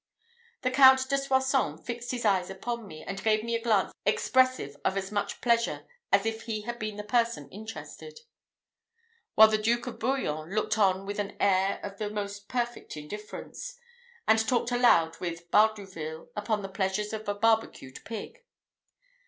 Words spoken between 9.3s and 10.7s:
while the Duke of Bouillon